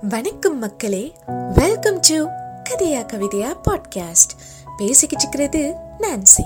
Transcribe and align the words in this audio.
வணக்கம் 0.00 0.58
மக்களே. 0.58 1.14
Welcome 1.54 1.98
to 2.00 2.28
கதையா 2.70 3.06
கவிதையா 3.12 3.56
பாட்காஸ்ட் 3.70 4.32
பேசிக்கிட்டு 4.76 5.24
இருக்கிறது 5.24 5.74
நான்சி 6.00 6.44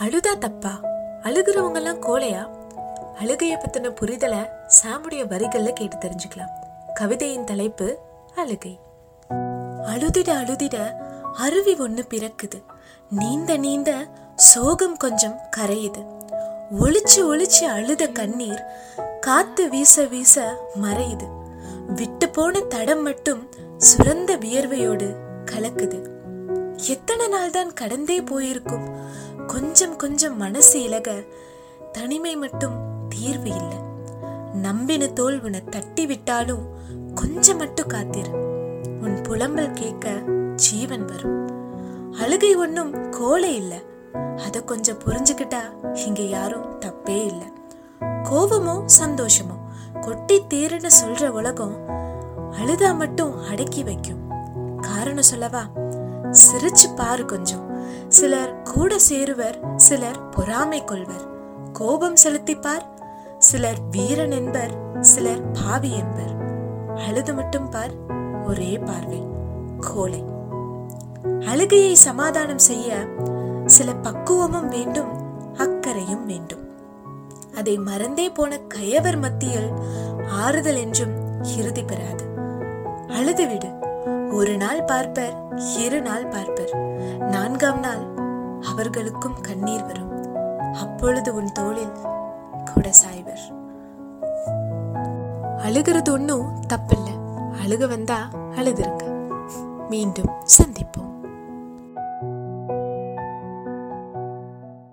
அழுதா 0.00 0.38
தப்பா? 0.38 0.80
அழுகிறவங்க 1.22 1.74
எல்லாம் 1.74 2.02
கோலையா 2.02 2.48
அழுகைய 3.20 3.56
பத்தின 3.56 3.94
புரிதலை 4.00 4.48
சாமுடைய 4.82 5.26
வரிகள்ல 5.26 5.72
கேட்டு 5.72 5.96
தெரிஞ்சுக்கலாம். 5.96 6.50
கவிதையின் 6.94 7.44
தலைப்பு 7.44 7.98
அழுகை. 8.34 8.80
அழுதிட 9.86 10.36
அழுதிட 10.36 10.76
அருவி 11.32 11.74
ஒண்ணு 11.74 12.02
பிறக்குது. 12.10 12.62
நீந்த 13.10 13.56
நீந்த 13.56 13.94
சோகம் 14.36 14.96
கொஞ்சம் 14.96 15.40
கரையுது. 15.56 16.06
ஒளிச்சு 16.80 17.16
ஒளிச்சு 17.16 17.64
அழுத 17.64 18.06
கண்ணீர் 18.06 18.64
காத்து 19.20 19.68
வீச 19.68 20.04
வீச 20.04 20.54
மறையுது. 20.82 21.39
விட்டு 21.94 22.28
போன 22.28 22.60
தடம் 22.60 23.02
மட்டும் 23.02 23.48
சுரந்த 23.78 24.36
வியர்வையோடு 24.36 25.16
கலக்குது. 25.44 25.98
எத்தனை 26.88 27.28
நாள் 27.28 27.50
தான் 27.50 27.72
கடந்தே 27.72 28.20
போயிருக்கும். 28.20 28.88
கொஞ்சம் 29.46 29.96
கொஞ்சம் 29.96 30.36
மனசு 30.36 30.82
இலக 30.82 31.22
தனிமை 31.92 32.36
மட்டும் 32.36 33.06
தீர்வு 33.08 33.48
இல்லை. 33.48 33.78
நம்பின 34.52 35.06
தோல் 35.06 35.42
உன 35.42 35.60
தட்டி 35.60 36.06
விட்டாலும் 36.06 36.64
கொஞ்சம் 37.14 37.56
மட்டும் 37.56 37.86
காத்திரு. 37.86 38.30
உன் 39.00 39.22
புலம்பல் 39.22 39.72
கேட்க 39.72 40.10
ஜீவன் 40.56 41.04
வரும். 41.04 41.38
அழுகை 42.12 42.54
ஒன்றும் 42.54 43.10
கோலை 43.10 43.54
இல்லை. 43.56 43.82
அதை 44.14 44.64
கொஞ்சம் 44.64 44.98
புரிஞ்சுக்கிட்டா 44.98 45.62
இங்க 45.94 46.22
யாரும் 46.22 46.80
தப்பே 46.80 47.26
இல்லை. 47.26 47.46
கோபமோ 48.00 48.84
சந்தோஷமோ? 49.02 49.56
கொட்டி 50.00 50.40
தீருன்னு 50.40 50.90
சொல்ற 51.04 51.28
உலகம் 51.28 51.74
அழுதா 52.50 52.96
மட்டும் 52.96 53.44
அடக்கி 53.48 53.82
வைக்கும். 53.82 54.28
காரணம் 54.80 55.22
சொல்லவா? 55.22 55.62
சிரிச்சு 56.24 56.94
பாரு 56.96 57.24
கொஞ்சம். 57.24 57.68
சிலர் 58.08 58.62
கூட 58.62 58.96
சேருவர் 59.10 59.76
சிலர் 59.76 60.28
பொறாமை 60.28 60.84
கொள்வர். 60.84 61.26
கோபம் 61.72 62.16
செலுத்திப்பார் 62.24 62.84
சிலர் 63.38 63.78
வீரன் 63.90 64.30
என்பர் 64.30 64.74
சிலர் 65.00 65.50
பாவி 65.50 65.90
என்பர். 65.90 66.34
அழுது 66.96 67.34
மட்டும் 67.34 67.68
பார் 67.68 67.92
ஒரே 68.46 68.78
பார்வை 68.78 69.22
கோலை 69.80 70.24
அழுகையை 71.40 71.94
சமாதானம் 71.94 72.58
செய்ய 72.58 72.98
சில 73.66 73.92
பக்குவமும் 73.92 74.68
வேண்டும் 74.68 75.28
அக்கறையும் 75.54 76.26
வேண்டும். 76.26 76.69
அதை 77.60 77.74
மறந்தே 77.78 78.26
போன 78.30 78.58
கயவர் 78.74 79.18
மத்தியில் 79.18 79.70
ஆறுதல் 80.40 80.76
என்றும் 80.76 81.14
இறுதி 81.56 81.82
பெறாது. 81.82 82.24
அழுதுவிடு 83.08 83.70
ஒரு 84.32 84.56
நாள் 84.56 84.82
பார்ப்பர் 84.84 85.34
இரு 85.78 85.98
நாள் 86.00 86.26
பார்ப்பர். 86.28 86.72
நான்காம் 87.30 87.80
நாள் 87.80 88.04
அவர்களுக்கும் 88.62 89.40
கண்ணீர் 89.40 89.86
வரும். 89.86 90.12
அப்பொழுது 90.74 91.30
உன் 91.34 91.52
தோளில் 91.52 91.96
கூட 92.74 92.88
சாய்வர். 93.02 93.44
அழுகிறது 95.58 96.12
ஒன்றும் 96.12 96.48
தப்பில்லை. 96.68 97.16
அழுக 97.64 97.88
வந்தா 97.88 98.20
அழுதுருங்க 98.56 99.06
மீண்டும் 99.88 100.32
சந்திப்போம். 100.58 101.12